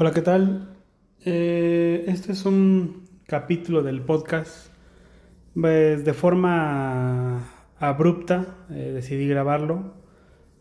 [0.00, 0.68] Hola, ¿qué tal?
[1.24, 4.68] Eh, este es un capítulo del podcast.
[5.60, 7.42] Pues, de forma
[7.80, 9.94] abrupta eh, decidí grabarlo.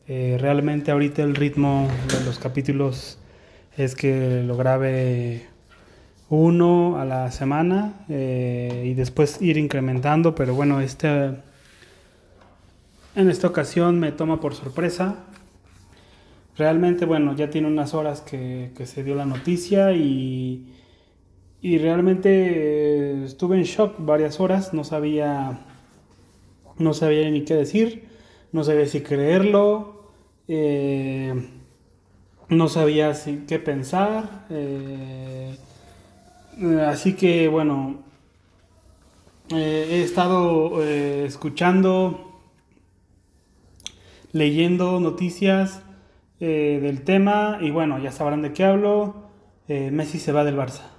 [0.07, 3.19] Eh, realmente ahorita el ritmo de los capítulos
[3.77, 5.45] es que lo grabe
[6.29, 11.09] uno a la semana y después ir incrementando, pero bueno, este,
[13.15, 15.27] en esta ocasión me toma por sorpresa
[16.57, 20.73] realmente, bueno, ya tiene unas horas que, se dio la noticia y,
[21.61, 25.59] y realmente eh, estuve en shock varias horas, no sabía,
[26.77, 28.07] no sabía ni qué decir,
[28.51, 30.11] no sabía si creerlo,
[30.47, 31.33] eh,
[32.49, 35.57] no sabía si, qué pensar, eh,
[36.87, 37.99] así que bueno,
[39.49, 42.41] he estado escuchando,
[44.33, 45.81] leyendo noticias,
[46.39, 49.27] eh, del tema y bueno, ya sabrán de qué hablo.
[49.67, 50.96] Eh, Messi se va del Barça.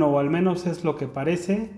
[0.00, 1.70] Bueno, o al menos es lo que parece,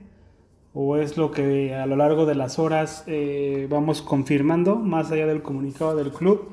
[0.74, 5.26] o es lo que a lo largo de las horas eh, vamos confirmando, más allá
[5.26, 6.50] del comunicado del club.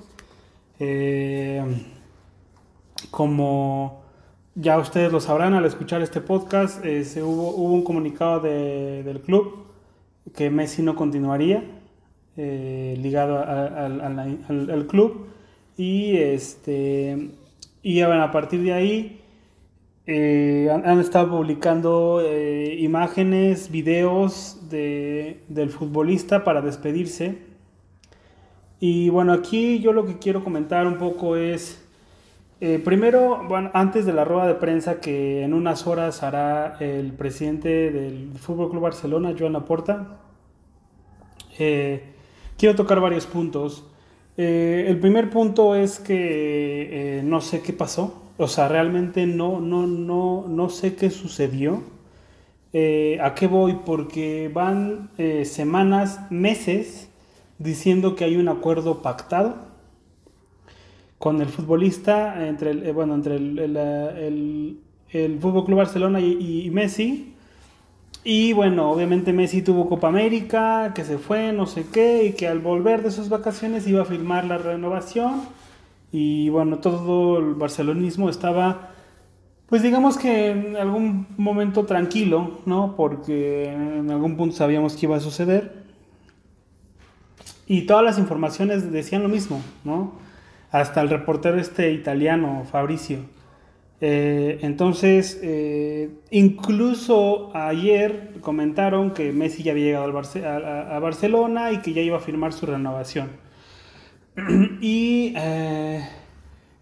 [0.79, 1.63] Eh,
[3.11, 4.01] como
[4.55, 9.21] ya ustedes lo sabrán al escuchar este podcast, eh, se hubo, hubo, un comunicado del
[9.21, 9.65] club
[10.35, 11.63] que Messi no continuaría
[12.35, 15.27] ligado al, club
[15.75, 17.31] y este
[17.83, 19.19] y a partir de ahí
[20.11, 27.38] eh, han, estado publicando eh, imágenes, videos de, del futbolista para despedirse.
[28.80, 31.87] Y bueno, aquí yo lo que quiero comentar un poco es,
[32.59, 37.91] eh, primero, antes de la rueda de prensa que en unas horas hará el presidente
[37.91, 40.17] del Fútbol Club Barcelona, Joan Laporta,
[41.55, 43.86] quiero tocar varios puntos.
[44.45, 50.45] El primer punto es que no sé qué pasó o sea, realmente no, no, no,
[50.48, 51.83] no sé qué sucedió.
[52.72, 53.80] Eh, ¿A qué voy?
[53.86, 57.10] Porque van eh, semanas, meses,
[57.58, 59.58] diciendo que hay un acuerdo pactado
[61.17, 64.80] con el futbolista, entre el, eh, bueno, entre el, el,
[65.10, 67.36] el, Fútbol Club Barcelona y, y, Messi.
[68.23, 72.47] Y bueno, obviamente Messi tuvo Copa América, que se fue, no sé qué, y que
[72.47, 75.41] al volver de sus vacaciones iba a firmar la renovación
[76.11, 78.89] y bueno, todo el barcelonismo estaba,
[79.67, 82.95] pues digamos que en algún momento tranquilo, ¿no?
[82.95, 85.83] Porque en algún punto sabíamos que iba a suceder.
[87.67, 90.13] Y todas las informaciones decían lo mismo, ¿no?
[90.71, 93.19] Hasta el reportero este italiano, Fabricio.
[94.02, 101.93] Eh, entonces, eh, incluso ayer comentaron que Messi ya había llegado a Barcelona y que
[101.93, 103.30] ya iba a firmar su renovación.
[104.82, 106.08] y eh,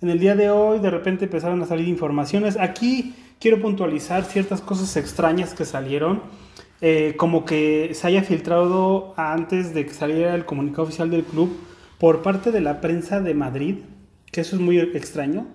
[0.02, 2.58] en el día de hoy de repente empezaron a salir informaciones.
[2.60, 6.22] Aquí quiero puntualizar ciertas cosas extrañas que salieron.
[7.18, 11.58] Como que se haya filtrado antes de que saliera el comunicado oficial del club
[11.98, 13.78] por parte de la prensa de Madrid,
[14.32, 15.48] que eso es muy extraño,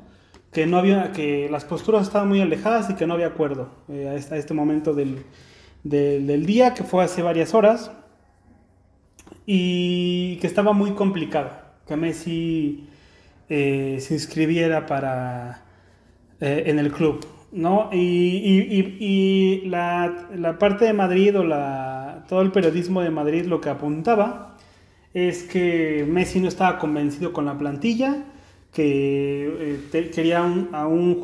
[0.52, 4.08] que no había, que las posturas estaban muy alejadas y que no había acuerdo eh,
[4.08, 5.24] a, este, momento del,
[5.82, 7.90] del, día, que fue hace varias horas,
[9.46, 11.50] y que estaba muy complicado
[11.86, 12.86] que Messi
[13.48, 15.64] eh, se inscribiera para,
[16.40, 17.26] eh, en el club.
[17.50, 17.90] ¿no?
[17.92, 24.56] Y, la, parte de Madrid o la, todo el periodismo de Madrid lo que apuntaba
[25.14, 28.24] es que Messi no estaba convencido con la plantilla,
[28.72, 31.22] que eh, quería a un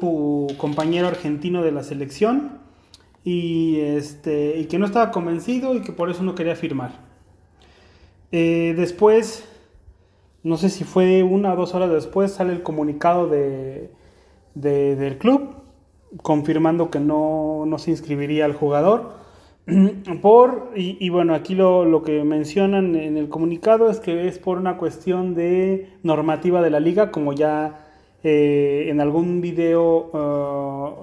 [0.58, 2.58] compañero argentino de la selección
[3.24, 6.92] y, este, y que no estaba convencido y que por eso no quería firmar.
[8.30, 9.44] después
[10.42, 13.90] no sé si fue una o dos horas después, sale el comunicado de,
[14.54, 15.56] del club
[16.22, 19.12] confirmando que no, se inscribiría al jugador.
[20.22, 24.78] Por, y, bueno, aquí lo, que mencionan en el comunicado es que es por una
[24.78, 27.84] cuestión de normativa de la liga, como ya
[28.24, 30.10] eh, en algún video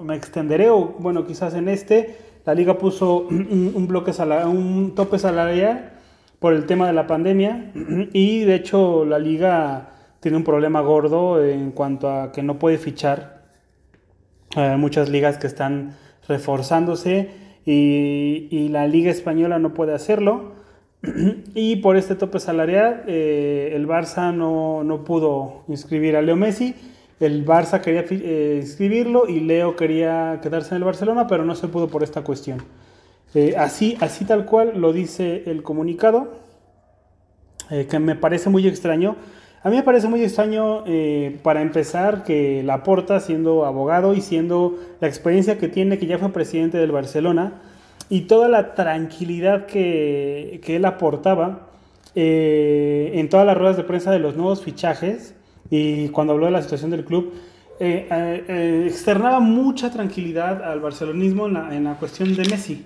[0.00, 4.12] uh, me extenderé, o bueno, quizás en este, la liga puso un, bloque
[4.46, 5.92] un tope salarial
[6.40, 7.72] por el tema de la pandemia
[8.12, 9.90] y de hecho la liga
[10.20, 13.42] tiene un problema gordo en cuanto a que no puede fichar.
[14.56, 15.94] Hay muchas ligas que están
[16.26, 20.52] reforzándose y, la Liga Española no puede hacerlo.
[21.54, 26.74] y por este tope salarial, eh, el Barça no, no, pudo inscribir a Leo Messi.
[27.18, 31.68] El Barça quería eh, inscribirlo y Leo quería quedarse en el Barcelona, pero no se
[31.68, 32.62] pudo por esta cuestión.
[33.34, 36.46] Eh, así, así tal cual lo dice el comunicado,
[37.68, 39.16] que me parece muy extraño.
[39.66, 40.84] A mí me parece muy extraño,
[41.42, 46.28] para empezar, que Laporta, siendo abogado y siendo la experiencia que tiene, que ya fue
[46.28, 47.54] presidente del Barcelona,
[48.08, 51.66] y toda la tranquilidad que, él aportaba
[52.14, 55.34] eh, en todas las ruedas de prensa de los nuevos fichajes
[55.68, 57.34] y cuando habló de la situación del club,
[57.80, 62.84] eh, eh, externaba mucha tranquilidad al barcelonismo en la, cuestión de Messi.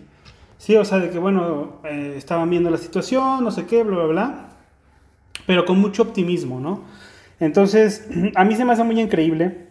[0.56, 4.06] Sí, o sea, de que bueno, estaban viendo la situación, no sé qué, bla, bla,
[4.06, 4.49] bla,
[5.46, 6.84] pero con mucho optimismo, ¿no?
[7.40, 9.70] Entonces, a mí se me hace muy increíble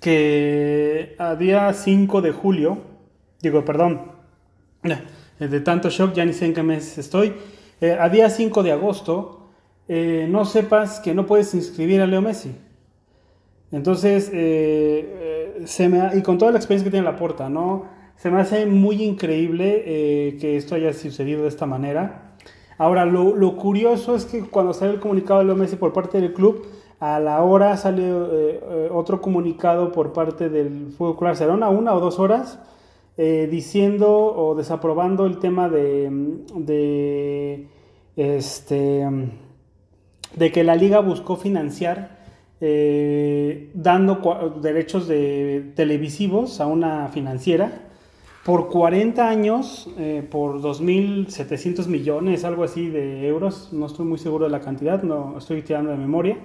[0.00, 2.78] que a día 5 de julio,
[3.40, 4.12] digo, perdón,
[4.84, 7.34] eh, de tanto shock, ya ni sé en qué mes estoy.
[7.80, 9.48] Eh, a día 5 de agosto,
[9.88, 12.54] eh, no sepas que no puedes inscribir a Leo Messi.
[13.70, 17.86] Entonces, se me y con toda la experiencia que tiene la porta, ¿no?
[18.16, 19.82] Se me hace muy increíble
[20.40, 22.27] que esto haya sucedido de esta manera.
[22.78, 26.20] Ahora, lo, lo, curioso es que cuando sale el comunicado de Leo Messi por parte
[26.20, 26.64] del club,
[27.00, 28.12] a la hora sale
[28.90, 32.58] otro comunicado por parte del Fútbol Club Barcelona, una o dos horas,
[33.20, 37.66] eh, diciendo o desaprobando el tema de,
[38.14, 39.04] este,
[40.36, 42.16] de que la liga buscó financiar
[42.60, 47.87] eh, dando derechos de televisivos a una financiera
[48.48, 54.46] por 40 años, eh, por 2.700 millones, algo así de euros, no estoy muy seguro
[54.46, 56.38] de la cantidad, no estoy tirando de memoria.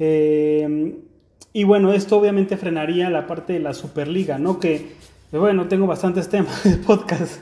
[0.00, 4.58] y bueno, esto obviamente frenaría la parte de la Superliga, ¿no?
[4.58, 4.94] Que
[5.30, 7.40] bueno, tengo bastantes temas de podcast,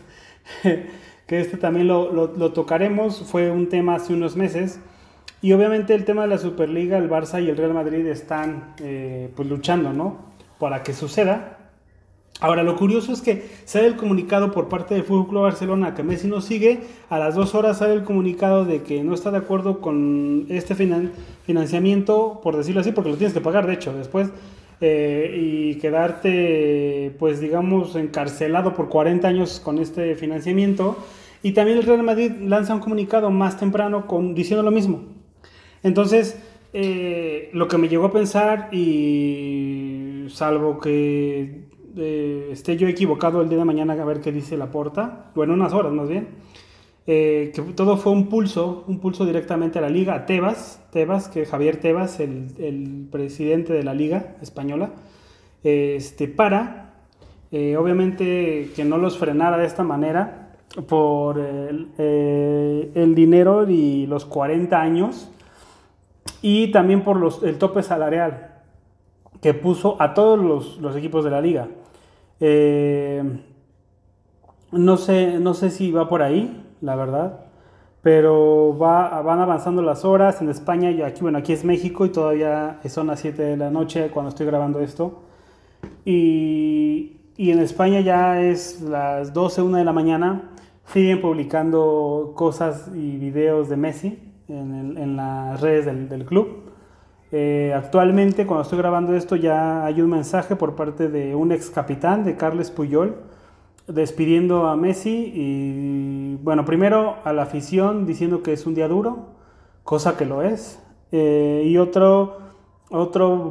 [0.63, 4.79] que este también lo, lo, tocaremos, fue un tema hace unos meses.
[5.41, 9.31] Y obviamente el tema de la Superliga, el Barça y el Real Madrid están eh,
[9.35, 10.19] pues luchando, ¿no?
[10.59, 11.56] Para que suceda.
[12.41, 16.03] Ahora, lo curioso es que sale el comunicado por parte del Fútbol Club Barcelona que
[16.03, 16.81] Messi no sigue.
[17.09, 20.75] A las dos horas sale el comunicado de que no está de acuerdo con este
[20.75, 24.29] financiamiento, por decirlo así, porque lo tienes que pagar, de hecho, después.
[24.83, 30.99] Eh, y quedarte, pues digamos, encarcelado por 40 años con este financiamiento.
[31.43, 35.05] Y también el Real Madrid lanza un comunicado más temprano con, diciendo lo mismo.
[35.83, 36.39] Entonces,
[36.75, 41.66] eh, lo que me llegó a pensar, y salvo que
[41.97, 45.73] esté yo equivocado el día de mañana a ver qué dice la porta, bueno, unas
[45.73, 46.29] horas más bien,
[47.09, 51.29] eh, que todo fue un pulso, un pulso directamente a la liga, a Tebas, Tebas,
[51.29, 54.91] que Javier Tebas, el, presidente de la liga española,
[55.63, 56.95] este, para,
[57.53, 60.57] eh, obviamente, que no los frenara de esta manera
[60.89, 65.31] por el, eh, dinero y los 40 años
[66.43, 68.53] y también por los, el tope salarial
[69.41, 71.69] que puso a todos los equipos de la liga.
[74.73, 77.41] No, sé, no sé si va por ahí, la verdad.
[78.03, 80.41] Pero va, van avanzando las horas.
[80.41, 83.71] En España, y aquí, bueno, aquí es México y todavía son las 7 de la
[83.71, 85.23] noche cuando estoy grabando esto.
[86.05, 90.51] Y, en España ya es las 12, 1 de la mañana.
[90.87, 96.66] Siguen publicando cosas y videos de Messi en, las redes del club.
[97.33, 101.71] Eh, actualmente, cuando estoy grabando esto, ya hay un mensaje por parte de un ex
[101.71, 103.17] capitán, de Carles Puyol,
[103.89, 109.29] despidiendo a Messi y bueno, primero a la afición diciendo que es un día duro,
[109.85, 112.39] cosa que lo es, eh, y otro,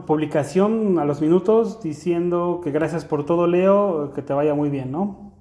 [0.05, 4.91] publicación a los minutos diciendo que gracias por todo Leo, que te vaya muy bien,
[4.91, 5.31] ¿no?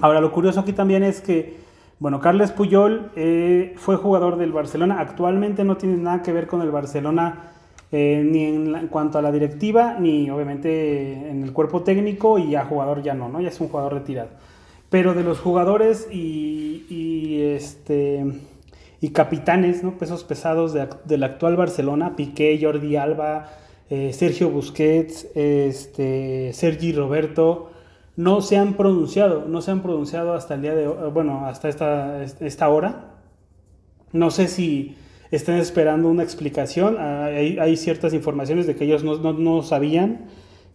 [0.00, 1.63] Ahora lo curioso aquí también es que,
[2.04, 6.60] bueno, Carles Puyol eh, fue jugador del Barcelona, actualmente no tiene nada que ver con
[6.60, 7.52] el Barcelona
[7.92, 12.66] eh, ni en, cuanto a la directiva, ni obviamente en el cuerpo técnico y ya
[12.66, 13.40] jugador ya no, ¿no?
[13.40, 14.28] Ya es un jugador retirado.
[14.90, 18.22] Pero de los jugadores y, este,
[19.00, 19.92] y capitanes, ¿no?
[19.92, 23.48] Pesos pesados del actual Barcelona, Piqué, Jordi Alba,
[23.88, 27.70] eh, Sergio Busquets, este, Sergi Roberto,
[28.16, 32.22] no se han pronunciado, no se han pronunciado hasta el día de, bueno, hasta esta,
[32.22, 33.14] esta hora.
[34.12, 34.96] No sé si
[35.30, 36.96] estén esperando una explicación.
[36.98, 40.26] Ah, hay, ciertas informaciones de que ellos no, sabían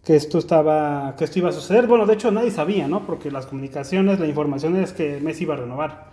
[0.04, 1.86] que esto estaba, que esto iba a suceder.
[1.86, 3.06] Bueno, de hecho nadie sabía, ¿no?
[3.06, 6.10] Porque las comunicaciones, la información es que Messi iba a renovar.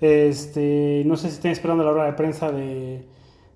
[0.00, 3.06] Este, no sé si estén esperando la hora de prensa de,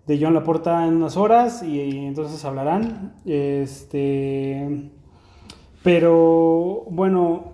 [0.07, 3.15] de John Laporta en unas horas y, entonces hablarán.
[3.25, 4.91] Este,
[5.85, 7.53] pero bueno,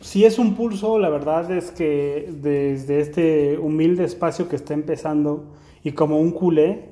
[0.00, 5.46] si es un pulso, la verdad es que desde este humilde espacio que está empezando
[5.82, 6.90] y como un culé,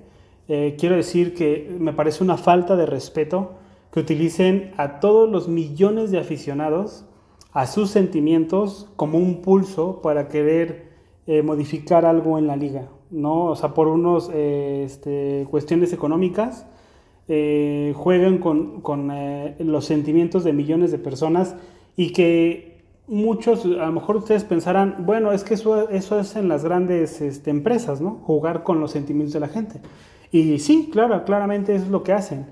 [0.48, 3.52] eh, quiero decir que me parece una falta de respeto
[3.92, 7.04] que utilicen a todos los millones de aficionados,
[7.52, 10.88] a sus sentimientos, como un pulso para querer
[11.28, 13.44] eh, modificar algo en la liga, ¿no?
[13.44, 16.66] O sea, por unas eh, este, cuestiones económicas,
[17.26, 19.12] juegan con, con
[19.58, 21.56] los sentimientos de millones de personas
[21.96, 22.72] y que
[23.06, 27.20] muchos, a lo mejor ustedes pensarán, bueno, es que eso, eso es en las grandes
[27.20, 28.20] este, empresas, ¿no?
[28.24, 29.80] Jugar con los sentimientos de la gente.
[30.30, 32.46] Y sí, claro, claramente eso es lo que hacen.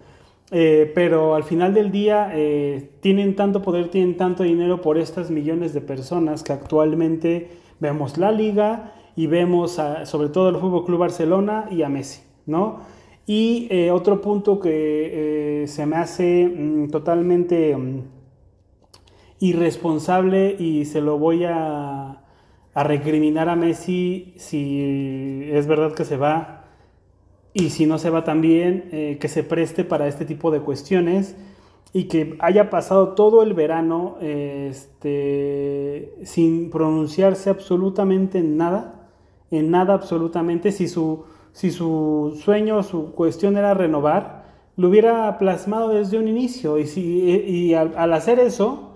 [0.52, 5.30] Eh, pero al final del día eh, tienen tanto poder, tienen tanto dinero por estas
[5.30, 7.48] millones de personas que actualmente
[7.78, 12.80] vemos la liga y vemos sobre todo el Fútbol Club Barcelona y a Messi, ¿no?
[13.26, 18.02] Y eh, otro punto que se me hace mm, totalmente mm,
[19.40, 22.16] irresponsable y se lo voy a,
[22.72, 26.64] recriminar a Messi si es verdad que se va
[27.52, 31.36] y si no se va también, eh, que se preste para este tipo de cuestiones
[31.92, 39.10] y que haya pasado todo el verano este, sin pronunciarse absolutamente en nada,
[39.50, 44.44] en nada absolutamente, si su, si su sueño, su cuestión era renovar,
[44.76, 46.78] lo hubiera plasmado desde un inicio.
[46.78, 48.90] Y, si, y al hacer eso,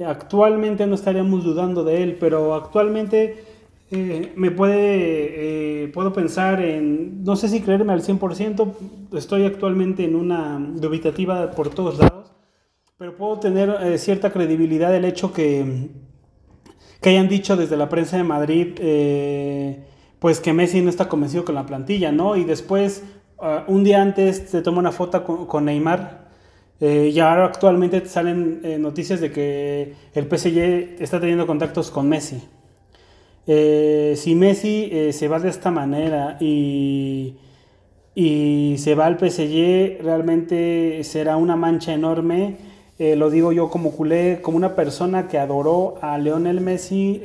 [0.00, 3.44] Actualmente no estaríamos dudando de él, pero actualmente
[3.92, 8.74] eh, me puede, eh, puedo pensar en, no sé si creerme al 100%,
[9.12, 12.32] estoy actualmente en una dubitativa por todos lados,
[12.98, 15.90] pero puedo tener eh, cierta credibilidad del hecho que,
[17.00, 18.74] que hayan dicho desde la prensa de Madrid,
[20.24, 22.34] pues que Messi no está convencido con la plantilla, ¿no?
[22.34, 23.02] Y después,
[23.38, 26.28] ah, un día antes, se toma una foto con Neymar
[26.80, 32.08] eh, y ahora actualmente salen eh, noticias de que el PSG está teniendo contactos con
[32.08, 32.42] Messi.
[33.46, 37.36] Eh, si Messi se va de esta manera y,
[38.14, 42.56] y, se va al PSG, realmente será una mancha enorme.
[42.98, 47.20] lo digo yo como culé, como una persona que adoró a Leonel Messi,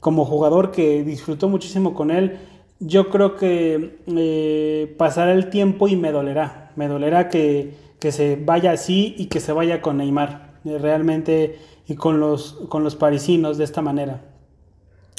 [0.00, 2.38] como jugador que disfrutó muchísimo con él.
[2.80, 6.72] Yo creo que pasará el tiempo y me dolerá.
[6.76, 11.58] Me dolerá que que se vaya así y que se vaya con Neymar, eh, realmente,
[11.86, 14.22] y con los, con los parisinos de esta manera.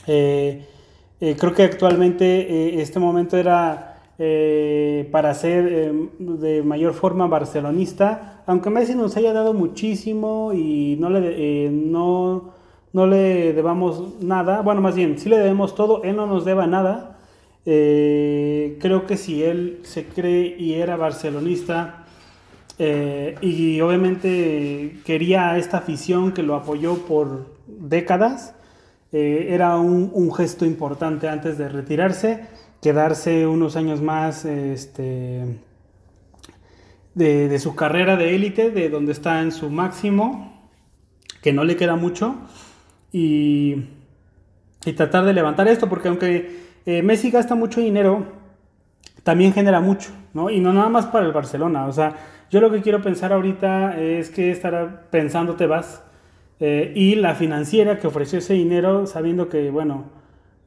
[0.08, 0.66] Eh,
[1.22, 3.88] eh, creo que actualmente este momento era
[5.12, 11.72] para ser de mayor forma barcelonista, aunque Messi nos haya dado muchísimo y no le,
[11.72, 12.52] no,
[12.94, 16.68] no le debamos nada, bueno, más bien, sí le debemos todo, él no nos deba
[16.68, 17.18] nada.
[17.64, 22.02] creo que si él se cree y era barcelonista,
[22.84, 28.56] eh, y obviamente quería esta afición que lo apoyó por décadas.
[29.12, 32.48] Eh, era un, gesto importante antes de retirarse,
[32.82, 35.60] quedarse unos años más este,
[37.14, 40.68] de, su carrera de élite, de donde está en su máximo,
[41.44, 42.36] que no le queda mucho,
[43.12, 43.86] y,
[44.96, 48.26] tratar de levantar esto, porque aunque eh, Messi gasta mucho dinero,
[49.24, 50.50] también genera mucho, ¿no?
[50.50, 52.16] Y no nada más para el Barcelona, o sea,
[52.50, 56.04] yo lo que quiero pensar ahorita es que estará pensando te vas
[56.60, 60.06] eh, y la financiera que ofreció ese dinero sabiendo que, bueno,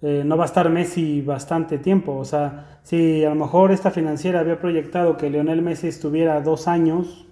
[0.02, 2.16] eh, no va a estar Messi bastante tiempo.
[2.16, 6.66] O sea, si a lo mejor esta financiera había proyectado que Lionel Messi estuviera dos
[6.66, 7.26] años,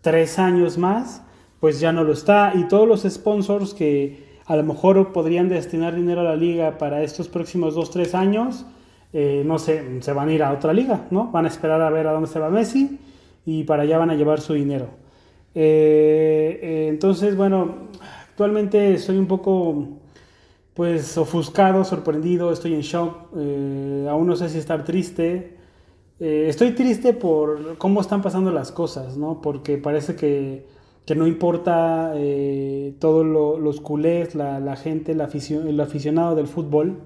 [0.00, 1.22] tres años más,
[1.60, 2.52] pues ya no lo está.
[2.54, 7.02] Y todos los sponsors que a lo mejor podrían destinar dinero a la liga para
[7.02, 8.66] estos próximos dos, tres años,
[9.12, 11.30] eh, no sé, se van a ir a otra liga, ¿no?
[11.30, 12.98] Van a esperar a ver a dónde se va Messi
[13.46, 14.88] y para allá van a llevar su dinero.
[15.54, 17.88] Eh, eh, entonces, bueno,
[18.28, 19.88] actualmente estoy un poco,
[20.74, 23.32] pues, ofuscado, sorprendido, estoy en shock,
[24.08, 25.58] aún no sé si estar triste.
[26.18, 29.40] estoy triste por cómo están pasando las cosas, ¿no?
[29.40, 30.66] Porque parece que,
[31.06, 32.14] que no importa
[32.98, 33.26] todos
[33.60, 35.20] los culés, la, gente, el,
[35.80, 36.98] aficionado del fútbol.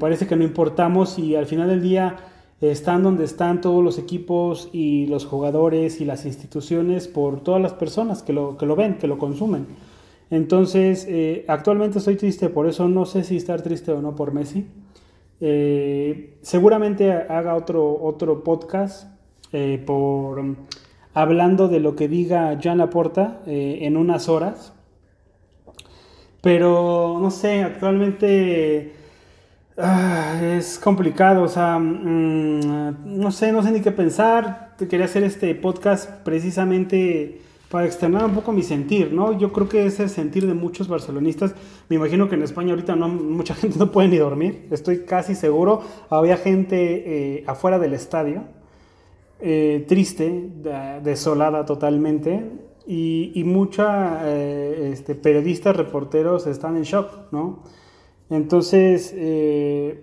[0.00, 2.16] parece que no importamos y al final del día
[2.60, 7.74] están donde están todos los equipos y los jugadores y las instituciones por todas las
[7.74, 9.66] personas que lo, que lo ven, que lo consumen.
[10.30, 14.32] Entonces, eh, actualmente estoy triste, por eso no sé si estar triste o no por
[14.32, 14.66] Messi.
[15.40, 19.08] Eh, seguramente haga otro, otro podcast
[19.52, 20.42] eh, por,
[21.16, 24.72] hablando de lo que diga Jean Laporta en unas horas.
[26.42, 28.92] Pero no sé, actualmente
[29.78, 34.74] Ah, es complicado, o sea, mm, no sé, no sé ni qué pensar.
[34.78, 39.38] Quería hacer este podcast precisamente para externar un poco mi sentir, ¿no?
[39.38, 41.54] Yo creo que es el sentir de muchos barcelonistas.
[41.90, 45.82] Me imagino que en España ahorita mucha gente no puede ni dormir, estoy casi seguro.
[46.08, 48.44] Había gente eh, afuera del estadio,
[49.40, 50.50] eh, triste,
[51.02, 52.50] desolada totalmente,
[52.86, 57.62] y, y mucha eh, este, periodistas, reporteros están en shock, ¿no?
[58.28, 59.14] Entonces,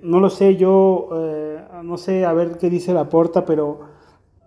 [0.02, 1.10] no lo sé, yo
[1.84, 3.82] no sé, a ver qué dice la porta, pero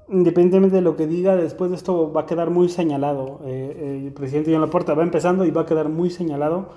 [0.09, 3.41] independientemente de lo que diga, después de esto va a quedar muy señalado.
[3.45, 6.71] Eh, eh, el presidente John Laporta va empezando y va a quedar muy señalado.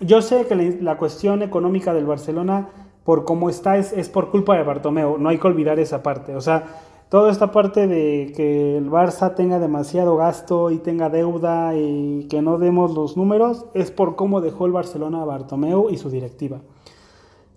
[0.00, 2.68] Yo sé que la, cuestión económica del Barcelona,
[3.04, 5.16] por cómo está, es, es, por culpa de Bartomeu.
[5.18, 6.34] No hay que olvidar esa parte.
[6.34, 6.64] O sea,
[7.08, 12.42] toda esta parte de que el Barça tenga demasiado gasto y tenga deuda y que
[12.42, 16.60] no demos los números, es por cómo dejó el Barcelona a Bartomeu y su directiva.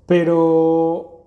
[0.06, 1.20] Pero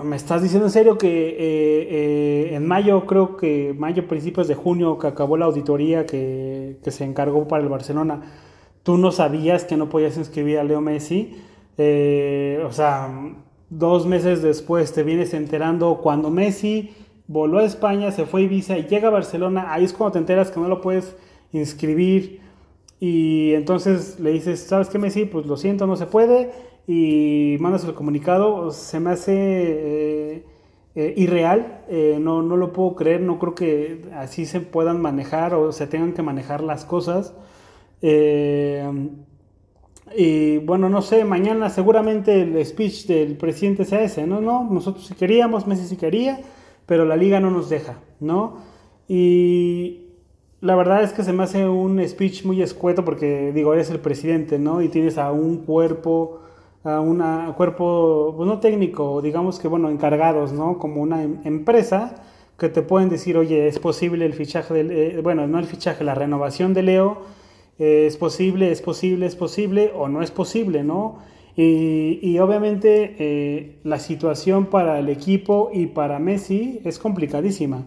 [0.00, 4.54] ¿Me estás diciendo en serio que eh, eh, en mayo, creo que mayo, principios de
[4.54, 8.22] junio, que acabó la auditoría que, se encargó para el Barcelona,
[8.84, 11.36] tú no sabías que no podías inscribir a Leo Messi?
[11.76, 13.34] Eh, o sea,
[13.68, 16.94] dos meses después te vienes enterando cuando Messi
[17.32, 20.18] voló a España, se fue a Ibiza y llega a Barcelona, ahí es cuando te
[20.18, 21.16] enteras que no lo puedes
[21.52, 22.40] inscribir
[23.00, 25.24] y entonces le dices, ¿sabes qué Messi?
[25.24, 26.52] Pues lo siento, no se puede
[26.86, 30.44] y mandas el comunicado, se me hace eh,
[30.94, 35.54] eh, irreal, eh, no, no lo puedo creer, no creo que así se puedan manejar
[35.54, 37.34] o se tengan que manejar las cosas.
[40.16, 44.40] y bueno, no sé, mañana seguramente el speech del presidente sea ese, ¿no?
[44.40, 46.40] No, nosotros sí queríamos, Messi sí quería,
[46.86, 48.58] pero la liga no nos deja, ¿no?
[49.08, 50.06] Y
[50.60, 54.00] la verdad es que se me hace un speech muy escueto porque, digo, eres el
[54.00, 54.82] presidente, ¿no?
[54.82, 56.42] Y tienes a un cuerpo
[56.84, 57.22] a un
[57.56, 60.78] cuerpo, pues no técnico, digamos que, bueno, encargados, ¿no?
[60.78, 62.16] Como una em, empresa
[62.58, 66.04] que te pueden decir, oye, es posible el fichaje, del, eh, bueno, no el fichaje,
[66.04, 67.22] la renovación de Leo,
[67.78, 71.18] eh, es posible, es posible, es posible o no es posible, ¿no?
[71.54, 77.86] Y, obviamente eh, la situación para el equipo y para Messi es complicadísima.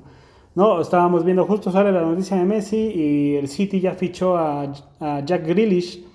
[0.54, 0.80] ¿no?
[0.80, 5.26] Estábamos viendo, justo sale la noticia de Messi y el City ya fichó a, a
[5.26, 6.06] Jack Grealish,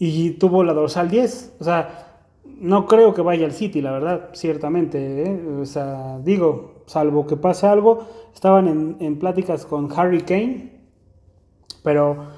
[0.00, 1.56] y tuvo la dorsal 10.
[1.60, 2.22] O sea,
[2.58, 5.22] no creo que vaya al City, la verdad, ciertamente.
[5.22, 5.46] ¿eh?
[5.60, 10.80] O sea, digo, salvo que pase algo, estaban en, en pláticas con Harry Kane,
[11.84, 12.28] pero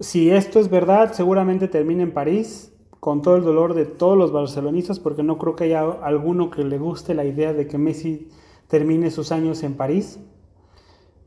[0.00, 2.69] si esto es verdad, seguramente termina en París,
[3.00, 6.62] con todo el dolor de todos los barcelonistas, porque no creo que haya alguno que
[6.62, 8.28] le guste la idea de que Messi
[8.68, 10.20] termine sus años en París.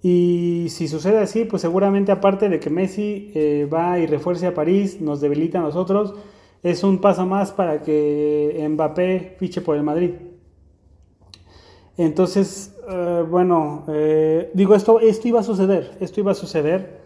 [0.03, 4.53] Y si sucede así, pues seguramente aparte de que Messi eh, va y refuerce a
[4.53, 6.13] París, nos debilita a nosotros,
[6.61, 10.11] es un paso más para que Mbappé fiche por el Madrid.
[11.97, 17.02] Entonces, eh, bueno, eh, digo, esto, esto iba a suceder, esto iba a suceder.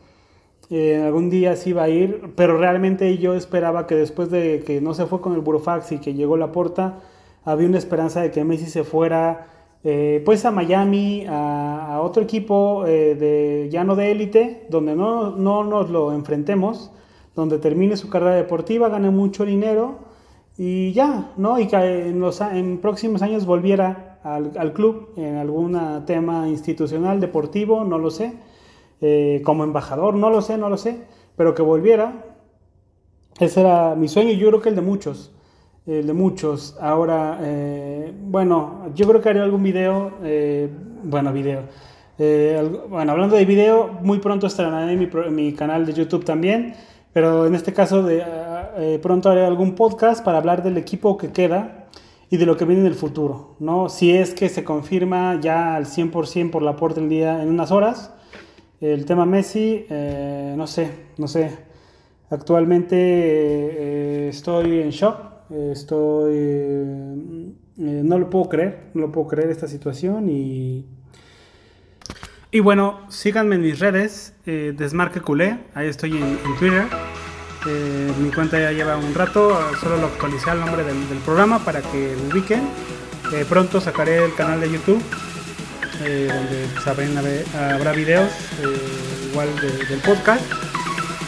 [0.70, 4.94] Algún día sí iba a ir, pero realmente yo esperaba que después de que no
[4.94, 7.00] se fue con el Burofax y que llegó la porta,
[7.46, 9.48] había una esperanza de que Messi se fuera
[9.84, 15.32] eh, pues a Miami, a, otro equipo eh, de, ya no de élite, donde no,
[15.32, 16.92] no, nos lo enfrentemos,
[17.36, 20.00] donde termine su carrera deportiva, gane mucho dinero
[20.58, 21.60] y ya, ¿no?
[21.60, 27.86] Y que en, los, en próximos años volviera al, club en algún tema institucional, deportivo,
[27.86, 28.34] no lo sé,
[29.02, 31.04] eh, como embajador, no lo sé, no lo sé,
[31.36, 32.26] pero que volviera.
[33.40, 35.32] Ese era mi sueño y yo creo que el de muchos
[35.88, 36.76] el de muchos.
[36.82, 40.70] Ahora, eh, bueno, yo creo que haré algún video, eh,
[41.04, 41.62] bueno, video.
[42.20, 46.74] Eh, bueno, hablando de video, muy pronto en mi, mi, canal de YouTube también,
[47.14, 51.86] pero en este caso de, pronto haré algún podcast para hablar del equipo que queda
[52.30, 53.88] y de lo que viene en el futuro, ¿no?
[53.88, 57.72] Si es que se confirma ya al 100% por la puerta del día en unas
[57.72, 58.14] horas,
[58.82, 61.52] el tema Messi, no sé, no sé.
[62.30, 66.36] Actualmente estoy en shock Estoy.
[66.36, 70.86] Eh, no lo puedo creer, no lo puedo creer esta situación y.
[72.50, 76.86] Y bueno, síganme en mis redes, eh, Desmarque Culé, ahí estoy en, Twitter.
[77.68, 81.82] Eh, mi cuenta ya lleva un rato, solo lo actualicé el nombre del, programa para
[81.82, 82.62] que lo ubiquen.
[83.50, 85.04] pronto sacaré el canal de YouTube,
[86.00, 87.18] donde saben,
[87.74, 88.30] habrá videos
[89.30, 90.42] igual del podcast.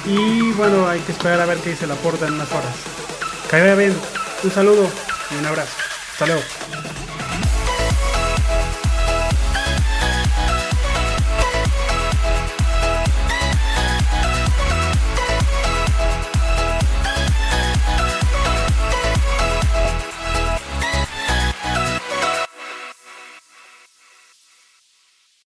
[0.05, 2.73] Y bueno, hay que esperar a ver qué dice la porta en unas horas.
[3.49, 3.95] Que bien.
[4.43, 4.87] Un saludo
[5.31, 5.75] y un abrazo.
[6.19, 6.68] Hasta.